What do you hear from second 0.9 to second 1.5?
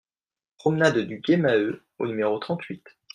du Gué